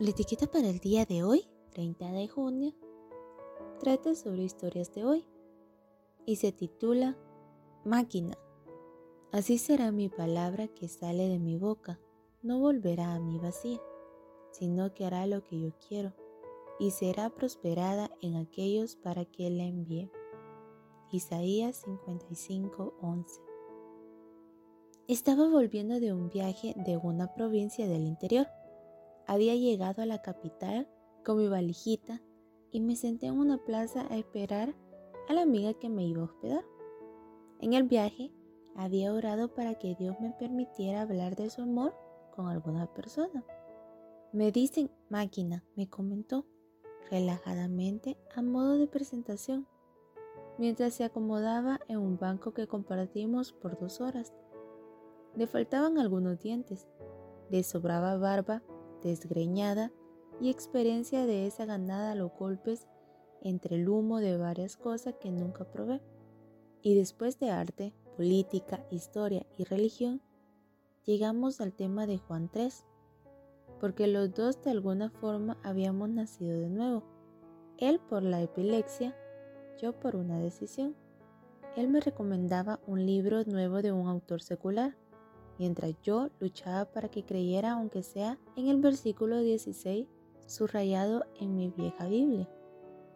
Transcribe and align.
La 0.00 0.10
etiqueta 0.10 0.46
para 0.46 0.68
el 0.68 0.78
día 0.78 1.04
de 1.06 1.24
hoy, 1.24 1.48
30 1.70 2.12
de 2.12 2.28
junio, 2.28 2.72
trata 3.80 4.14
sobre 4.14 4.44
historias 4.44 4.94
de 4.94 5.04
hoy 5.04 5.26
y 6.24 6.36
se 6.36 6.52
titula 6.52 7.18
Máquina. 7.84 8.38
Así 9.32 9.58
será 9.58 9.90
mi 9.90 10.08
palabra 10.08 10.68
que 10.68 10.86
sale 10.86 11.26
de 11.26 11.40
mi 11.40 11.56
boca, 11.56 11.98
no 12.42 12.60
volverá 12.60 13.12
a 13.12 13.18
mí 13.18 13.40
vacía, 13.40 13.80
sino 14.52 14.94
que 14.94 15.04
hará 15.04 15.26
lo 15.26 15.42
que 15.42 15.58
yo 15.58 15.72
quiero 15.88 16.12
y 16.78 16.92
será 16.92 17.28
prosperada 17.30 18.08
en 18.22 18.36
aquellos 18.36 18.94
para 18.94 19.24
que 19.24 19.50
la 19.50 19.64
envíe. 19.64 20.12
Isaías 21.10 21.84
55:11 21.84 23.42
Estaba 25.08 25.48
volviendo 25.48 25.98
de 25.98 26.12
un 26.12 26.28
viaje 26.28 26.74
de 26.86 26.96
una 26.96 27.34
provincia 27.34 27.88
del 27.88 28.06
interior 28.06 28.46
había 29.28 29.54
llegado 29.54 30.02
a 30.02 30.06
la 30.06 30.22
capital 30.22 30.88
con 31.24 31.36
mi 31.36 31.48
valijita 31.48 32.22
y 32.72 32.80
me 32.80 32.96
senté 32.96 33.26
en 33.26 33.38
una 33.38 33.58
plaza 33.58 34.06
a 34.10 34.16
esperar 34.16 34.74
a 35.28 35.34
la 35.34 35.42
amiga 35.42 35.74
que 35.74 35.90
me 35.90 36.04
iba 36.04 36.22
a 36.22 36.24
hospedar. 36.24 36.64
En 37.60 37.74
el 37.74 37.82
viaje 37.82 38.32
había 38.74 39.12
orado 39.12 39.54
para 39.54 39.74
que 39.74 39.94
Dios 39.94 40.16
me 40.18 40.30
permitiera 40.30 41.02
hablar 41.02 41.36
de 41.36 41.50
su 41.50 41.60
amor 41.60 41.94
con 42.34 42.48
alguna 42.48 42.86
persona. 42.94 43.44
Me 44.32 44.50
dicen 44.50 44.90
máquina, 45.10 45.62
me 45.76 45.88
comentó 45.88 46.46
relajadamente 47.10 48.16
a 48.34 48.40
modo 48.40 48.78
de 48.78 48.86
presentación, 48.86 49.66
mientras 50.56 50.94
se 50.94 51.04
acomodaba 51.04 51.80
en 51.88 51.98
un 51.98 52.18
banco 52.18 52.54
que 52.54 52.66
compartimos 52.66 53.52
por 53.52 53.78
dos 53.78 54.00
horas. 54.00 54.32
Le 55.36 55.46
faltaban 55.46 55.98
algunos 55.98 56.40
dientes, 56.40 56.88
le 57.50 57.62
sobraba 57.62 58.16
barba 58.16 58.62
desgreñada 59.02 59.92
y 60.40 60.50
experiencia 60.50 61.26
de 61.26 61.46
esa 61.46 61.64
ganada 61.64 62.12
a 62.12 62.14
los 62.14 62.32
golpes 62.38 62.86
entre 63.42 63.76
el 63.76 63.88
humo 63.88 64.20
de 64.20 64.36
varias 64.36 64.76
cosas 64.76 65.14
que 65.20 65.30
nunca 65.30 65.64
probé. 65.64 66.00
Y 66.82 66.94
después 66.94 67.38
de 67.38 67.50
arte, 67.50 67.92
política, 68.16 68.84
historia 68.90 69.46
y 69.56 69.64
religión, 69.64 70.22
llegamos 71.04 71.60
al 71.60 71.72
tema 71.72 72.06
de 72.06 72.18
Juan 72.18 72.48
3, 72.50 72.84
porque 73.80 74.06
los 74.06 74.32
dos 74.34 74.62
de 74.62 74.70
alguna 74.70 75.10
forma 75.10 75.56
habíamos 75.62 76.08
nacido 76.08 76.58
de 76.58 76.68
nuevo, 76.68 77.04
él 77.78 78.00
por 78.00 78.22
la 78.22 78.42
epilepsia, 78.42 79.16
yo 79.80 79.98
por 79.98 80.16
una 80.16 80.38
decisión. 80.40 80.96
Él 81.76 81.86
me 81.88 82.00
recomendaba 82.00 82.80
un 82.86 83.06
libro 83.06 83.44
nuevo 83.44 83.82
de 83.82 83.92
un 83.92 84.08
autor 84.08 84.42
secular, 84.42 84.96
mientras 85.58 85.94
yo 86.02 86.30
luchaba 86.40 86.86
para 86.86 87.08
que 87.08 87.24
creyera 87.24 87.72
aunque 87.72 88.02
sea 88.02 88.38
en 88.56 88.68
el 88.68 88.80
versículo 88.80 89.40
16 89.40 90.06
subrayado 90.46 91.26
en 91.40 91.56
mi 91.56 91.70
vieja 91.70 92.06
Biblia. 92.06 92.48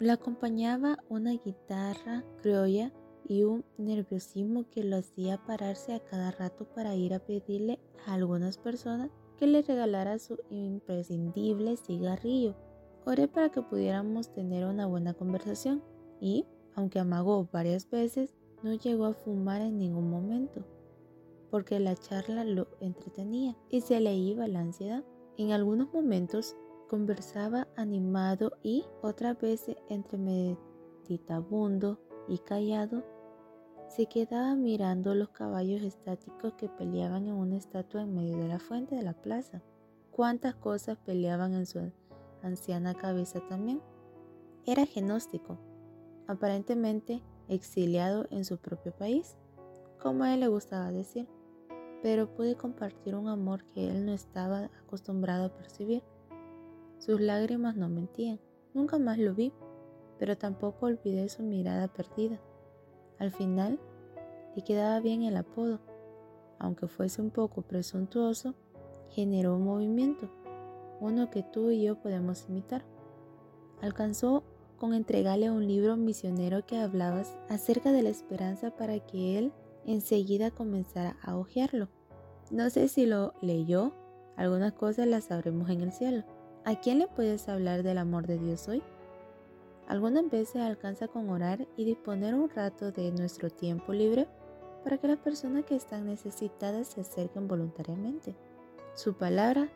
La 0.00 0.14
acompañaba 0.14 0.98
una 1.08 1.32
guitarra 1.32 2.24
criolla 2.42 2.92
y 3.26 3.44
un 3.44 3.64
nerviosismo 3.78 4.68
que 4.68 4.84
lo 4.84 4.96
hacía 4.96 5.38
pararse 5.46 5.94
a 5.94 6.00
cada 6.00 6.30
rato 6.32 6.66
para 6.66 6.94
ir 6.94 7.14
a 7.14 7.20
pedirle 7.20 7.78
a 8.06 8.14
algunas 8.14 8.58
personas 8.58 9.10
que 9.38 9.46
le 9.46 9.62
regalara 9.62 10.18
su 10.18 10.38
imprescindible 10.50 11.76
cigarrillo. 11.76 12.54
Oré 13.06 13.28
para 13.28 13.50
que 13.50 13.62
pudiéramos 13.62 14.32
tener 14.32 14.66
una 14.66 14.86
buena 14.86 15.14
conversación 15.14 15.82
y, 16.20 16.44
aunque 16.74 16.98
amagó 16.98 17.48
varias 17.50 17.88
veces, 17.88 18.34
no 18.62 18.74
llegó 18.74 19.06
a 19.06 19.14
fumar 19.14 19.62
en 19.62 19.78
ningún 19.78 20.10
momento 20.10 20.64
porque 21.54 21.78
la 21.78 21.94
charla 21.94 22.42
lo 22.42 22.66
entretenía 22.80 23.56
y 23.70 23.80
se 23.80 24.00
le 24.00 24.12
iba 24.16 24.48
la 24.48 24.58
ansiedad. 24.58 25.04
En 25.36 25.52
algunos 25.52 25.94
momentos 25.94 26.56
conversaba 26.90 27.68
animado 27.76 28.58
y 28.64 28.84
otra 29.02 29.34
vez 29.34 29.70
entre 29.88 30.18
meditabundo 30.18 32.00
y 32.26 32.38
callado 32.38 33.04
se 33.86 34.06
quedaba 34.06 34.56
mirando 34.56 35.14
los 35.14 35.28
caballos 35.28 35.82
estáticos 35.82 36.54
que 36.54 36.68
peleaban 36.68 37.28
en 37.28 37.34
una 37.34 37.54
estatua 37.54 38.02
en 38.02 38.16
medio 38.16 38.36
de 38.36 38.48
la 38.48 38.58
fuente 38.58 38.96
de 38.96 39.02
la 39.02 39.14
plaza. 39.14 39.62
Cuántas 40.10 40.56
cosas 40.56 40.98
peleaban 41.06 41.54
en 41.54 41.66
su 41.66 41.88
anciana 42.42 42.94
cabeza 42.94 43.38
también. 43.48 43.80
Era 44.66 44.86
genóstico, 44.86 45.60
aparentemente 46.26 47.22
exiliado 47.46 48.26
en 48.32 48.44
su 48.44 48.58
propio 48.58 48.90
país, 48.90 49.36
como 50.02 50.24
a 50.24 50.34
él 50.34 50.40
le 50.40 50.48
gustaba 50.48 50.90
decir 50.90 51.28
pero 52.04 52.28
pude 52.28 52.54
compartir 52.54 53.14
un 53.14 53.28
amor 53.28 53.64
que 53.72 53.88
él 53.88 54.04
no 54.04 54.12
estaba 54.12 54.70
acostumbrado 54.82 55.46
a 55.46 55.56
percibir. 55.56 56.02
Sus 56.98 57.18
lágrimas 57.18 57.76
no 57.76 57.88
mentían. 57.88 58.38
Nunca 58.74 58.98
más 58.98 59.16
lo 59.16 59.32
vi, 59.32 59.54
pero 60.18 60.36
tampoco 60.36 60.84
olvidé 60.84 61.30
su 61.30 61.42
mirada 61.42 61.88
perdida. 61.88 62.38
Al 63.18 63.32
final, 63.32 63.80
le 64.54 64.62
quedaba 64.62 65.00
bien 65.00 65.22
el 65.22 65.34
apodo. 65.38 65.80
Aunque 66.58 66.88
fuese 66.88 67.22
un 67.22 67.30
poco 67.30 67.62
presuntuoso, 67.62 68.54
generó 69.08 69.56
un 69.56 69.64
movimiento, 69.64 70.28
uno 71.00 71.30
que 71.30 71.42
tú 71.42 71.70
y 71.70 71.84
yo 71.84 72.02
podemos 72.02 72.46
imitar. 72.50 72.84
Alcanzó 73.80 74.44
con 74.76 74.92
entregarle 74.92 75.50
un 75.50 75.66
libro 75.66 75.96
misionero 75.96 76.66
que 76.66 76.76
hablaba 76.76 77.22
acerca 77.48 77.92
de 77.92 78.02
la 78.02 78.10
esperanza 78.10 78.76
para 78.76 78.98
que 79.00 79.38
él 79.38 79.54
enseguida 79.86 80.50
comenzara 80.50 81.16
a 81.22 81.36
hojearlo. 81.36 81.88
No 82.50 82.70
sé 82.70 82.88
si 82.88 83.06
lo 83.06 83.34
leyó, 83.40 83.92
algunas 84.36 84.72
cosas 84.72 85.06
las 85.06 85.24
sabremos 85.24 85.70
en 85.70 85.80
el 85.80 85.92
cielo. 85.92 86.24
¿A 86.64 86.80
quién 86.80 86.98
le 86.98 87.06
puedes 87.06 87.48
hablar 87.48 87.82
del 87.82 87.98
amor 87.98 88.26
de 88.26 88.38
Dios 88.38 88.68
hoy? 88.68 88.82
Algunas 89.86 90.30
veces 90.30 90.62
alcanza 90.62 91.08
con 91.08 91.28
orar 91.28 91.66
y 91.76 91.84
disponer 91.84 92.34
un 92.34 92.48
rato 92.48 92.90
de 92.90 93.12
nuestro 93.12 93.50
tiempo 93.50 93.92
libre 93.92 94.26
para 94.82 94.98
que 94.98 95.08
las 95.08 95.18
personas 95.18 95.64
que 95.64 95.76
están 95.76 96.06
necesitadas 96.06 96.88
se 96.88 97.02
acerquen 97.02 97.48
voluntariamente. 97.48 98.34
Su 98.94 99.14
palabra 99.14 99.68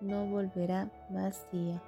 no 0.00 0.26
volverá 0.26 0.90
vacía. 1.10 1.82